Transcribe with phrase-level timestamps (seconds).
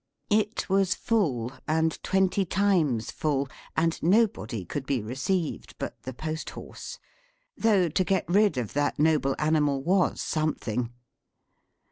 [0.31, 6.49] It was full, and twenty times full, and nobody could be received but the post
[6.49, 6.97] horse,
[7.55, 10.91] though to get rid of that noble animal was something.